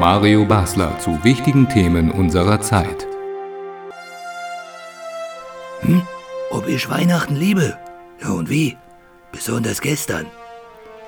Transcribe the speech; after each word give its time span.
Mario 0.00 0.46
Basler 0.46 0.98
zu 0.98 1.22
wichtigen 1.24 1.68
Themen 1.68 2.10
unserer 2.10 2.58
Zeit. 2.62 3.06
Hm? 5.80 6.00
Ob 6.50 6.66
ich 6.66 6.88
Weihnachten 6.88 7.36
liebe? 7.36 7.76
Ja 8.22 8.30
und 8.30 8.48
wie? 8.48 8.78
Besonders 9.30 9.82
gestern. 9.82 10.24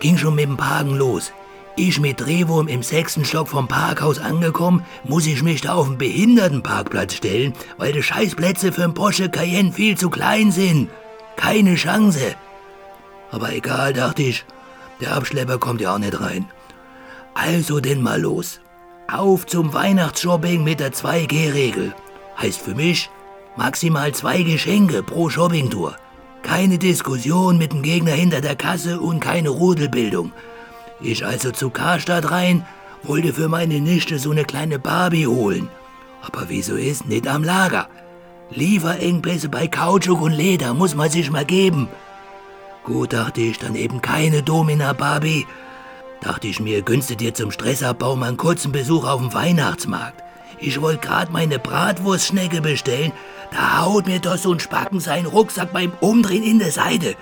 Ging 0.00 0.16
schon 0.16 0.36
mit 0.36 0.46
dem 0.46 0.56
Parken 0.56 0.96
los. 0.96 1.32
Ich 1.76 2.00
mit 2.00 2.18
Drehwurm 2.18 2.66
im 2.66 2.82
sechsten 2.82 3.26
Stock 3.26 3.48
vom 3.48 3.68
Parkhaus 3.68 4.18
angekommen, 4.18 4.86
muss 5.04 5.26
ich 5.26 5.42
mich 5.42 5.60
da 5.60 5.74
auf 5.74 5.86
den 5.86 5.98
Behindertenparkplatz 5.98 7.12
stellen, 7.12 7.52
weil 7.76 7.92
die 7.92 8.02
Scheißplätze 8.02 8.72
für 8.72 8.84
einen 8.84 8.94
Porsche 8.94 9.28
Cayenne 9.28 9.70
viel 9.70 9.98
zu 9.98 10.08
klein 10.08 10.50
sind. 10.50 10.88
Keine 11.36 11.74
Chance. 11.74 12.36
Aber 13.32 13.52
egal, 13.52 13.92
dachte 13.92 14.22
ich, 14.22 14.46
der 15.02 15.14
Abschlepper 15.14 15.58
kommt 15.58 15.82
ja 15.82 15.92
auch 15.92 15.98
nicht 15.98 16.18
rein. 16.18 16.46
Also 17.34 17.80
denn 17.80 18.00
mal 18.00 18.18
los. 18.18 18.60
Auf 19.10 19.46
zum 19.46 19.72
Weihnachtsshopping 19.72 20.62
mit 20.62 20.80
der 20.80 20.92
2G-Regel. 20.92 21.94
Heißt 22.36 22.60
für 22.60 22.74
mich 22.74 23.08
maximal 23.56 24.12
zwei 24.12 24.42
Geschenke 24.42 25.02
pro 25.02 25.30
Shoppingtour. 25.30 25.96
Keine 26.42 26.76
Diskussion 26.76 27.56
mit 27.56 27.72
dem 27.72 27.80
Gegner 27.80 28.12
hinter 28.12 28.42
der 28.42 28.54
Kasse 28.54 29.00
und 29.00 29.20
keine 29.20 29.48
Rudelbildung. 29.48 30.32
Ich 31.00 31.24
also 31.24 31.52
zu 31.52 31.70
Karstadt 31.70 32.30
rein, 32.30 32.66
wollte 33.02 33.32
für 33.32 33.48
meine 33.48 33.80
Nichte 33.80 34.18
so 34.18 34.30
eine 34.30 34.44
kleine 34.44 34.78
Barbie 34.78 35.26
holen. 35.26 35.70
Aber 36.20 36.50
wieso 36.50 36.76
ist 36.76 37.06
nicht 37.06 37.26
am 37.28 37.44
Lager? 37.44 37.88
Lieferengpässe 38.50 39.48
bei 39.48 39.68
Kautschuk 39.68 40.20
und 40.20 40.32
Leder 40.32 40.74
muss 40.74 40.94
man 40.94 41.08
sich 41.08 41.30
mal 41.30 41.46
geben. 41.46 41.88
Gut, 42.84 43.14
dachte 43.14 43.40
ich, 43.40 43.58
dann 43.58 43.74
eben 43.74 44.02
keine 44.02 44.42
Domina 44.42 44.92
Barbie. 44.92 45.46
Dachte 46.20 46.48
ich 46.48 46.60
mir, 46.60 46.82
gönnst 46.82 47.10
du 47.10 47.16
dir 47.16 47.32
zum 47.34 47.50
Stressabbau 47.50 48.16
mal 48.16 48.28
einen 48.28 48.36
kurzen 48.36 48.72
Besuch 48.72 49.06
auf 49.06 49.20
dem 49.20 49.32
Weihnachtsmarkt. 49.32 50.22
Ich 50.60 50.80
wollte 50.80 51.06
gerade 51.06 51.30
meine 51.30 51.58
Bratwurstschnecke 51.58 52.60
bestellen, 52.60 53.12
da 53.50 53.82
haut 53.82 54.06
mir 54.06 54.18
doch 54.18 54.36
so 54.36 54.52
ein 54.52 54.60
Spacken 54.60 55.00
seinen 55.00 55.26
Rucksack 55.26 55.72
beim 55.72 55.92
Umdrehen 56.00 56.42
in 56.42 56.58
der 56.58 56.72
Seite. 56.72 57.14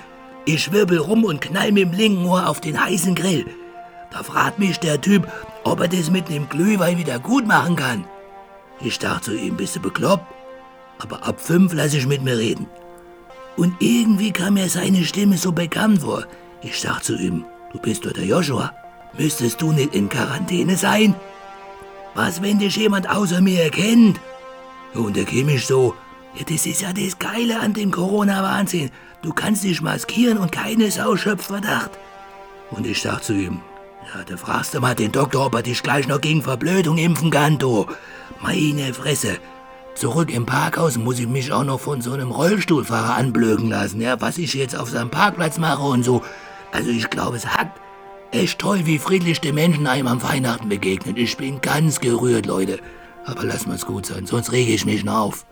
Ich 0.46 0.72
wirbel 0.72 0.98
rum 0.98 1.24
und 1.24 1.40
knall 1.40 1.72
mit 1.72 1.84
dem 1.84 1.92
linken 1.92 2.24
Ohr 2.24 2.48
auf 2.48 2.60
den 2.60 2.82
heißen 2.82 3.14
Grill. 3.14 3.46
Da 4.10 4.22
fragt 4.22 4.58
mich 4.58 4.78
der 4.78 5.00
Typ, 5.00 5.30
ob 5.64 5.80
er 5.80 5.88
das 5.88 6.10
mit 6.10 6.28
dem 6.28 6.48
Glühwein 6.48 6.98
wieder 6.98 7.18
gut 7.18 7.46
machen 7.46 7.76
kann. 7.76 8.04
Ich 8.80 8.98
dachte 8.98 9.26
zu 9.26 9.36
ihm, 9.36 9.56
bist 9.56 9.76
du 9.76 9.80
bekloppt? 9.80 10.24
Aber 10.98 11.26
ab 11.26 11.40
fünf 11.40 11.74
lasse 11.74 11.98
ich 11.98 12.06
mit 12.06 12.22
mir 12.22 12.38
reden. 12.38 12.66
Und 13.56 13.74
irgendwie 13.80 14.32
kam 14.32 14.54
mir 14.54 14.68
seine 14.68 15.04
Stimme 15.04 15.36
so 15.36 15.52
bekannt 15.52 16.02
vor. 16.02 16.24
Ich 16.62 16.80
dachte 16.80 17.02
zu 17.02 17.16
ihm, 17.16 17.44
du 17.72 17.78
bist 17.78 18.06
doch 18.06 18.12
der 18.12 18.24
Joshua. 18.24 18.72
Müsstest 19.18 19.60
du 19.62 19.72
nicht 19.72 19.94
in 19.94 20.08
Quarantäne 20.08 20.76
sein? 20.76 21.14
Was, 22.14 22.42
wenn 22.42 22.58
dich 22.58 22.76
jemand 22.76 23.08
außer 23.08 23.40
mir 23.40 23.62
erkennt? 23.62 24.20
Und 24.94 25.16
der 25.16 25.30
ich 25.30 25.66
so, 25.66 25.94
ja, 26.34 26.44
das 26.48 26.66
ist 26.66 26.82
ja 26.82 26.92
das 26.92 27.18
Geile 27.18 27.60
an 27.60 27.74
dem 27.74 27.90
Corona-Wahnsinn. 27.90 28.90
Du 29.22 29.32
kannst 29.32 29.64
dich 29.64 29.82
maskieren 29.82 30.38
und 30.38 30.52
keine 30.52 30.90
Sau 30.90 31.16
schöpft 31.16 31.46
Verdacht. 31.46 31.90
Und 32.70 32.86
ich 32.86 33.02
dachte 33.02 33.26
zu 33.26 33.32
ihm, 33.34 33.60
ja, 34.14 34.22
da 34.22 34.36
fragst 34.36 34.74
du 34.74 34.80
mal 34.80 34.94
den 34.94 35.12
Doktor, 35.12 35.46
ob 35.46 35.54
er 35.54 35.62
dich 35.62 35.82
gleich 35.82 36.08
noch 36.08 36.20
gegen 36.20 36.42
Verblödung 36.42 36.98
impfen 36.98 37.30
kann, 37.30 37.58
du. 37.58 37.86
Meine 38.40 38.94
Fresse. 38.94 39.38
Zurück 39.94 40.30
im 40.30 40.44
Parkhaus 40.44 40.98
muss 40.98 41.18
ich 41.18 41.26
mich 41.26 41.52
auch 41.52 41.64
noch 41.64 41.80
von 41.80 42.02
so 42.02 42.12
einem 42.12 42.30
Rollstuhlfahrer 42.30 43.16
anblöken 43.16 43.70
lassen, 43.70 44.00
ja, 44.00 44.20
was 44.20 44.36
ich 44.36 44.52
jetzt 44.52 44.76
auf 44.76 44.90
seinem 44.90 45.10
Parkplatz 45.10 45.56
mache 45.58 45.82
und 45.82 46.02
so. 46.02 46.22
Also 46.70 46.90
ich 46.90 47.08
glaube, 47.08 47.36
es 47.36 47.46
hat 47.46 47.68
echt 48.32 48.58
toll, 48.58 48.86
wie 48.86 48.98
friedlich 48.98 49.40
die 49.40 49.52
Menschen 49.52 49.86
einem 49.86 50.06
am 50.06 50.22
Weihnachten 50.22 50.68
begegnen. 50.68 51.16
Ich 51.16 51.36
bin 51.36 51.60
ganz 51.60 52.00
gerührt, 52.00 52.46
Leute. 52.46 52.78
Aber 53.24 53.44
lass 53.44 53.66
mal's 53.66 53.86
gut 53.86 54.06
sein, 54.06 54.26
sonst 54.26 54.52
rege 54.52 54.72
ich 54.72 54.86
mich 54.86 55.04
noch 55.04 55.18
auf. 55.18 55.46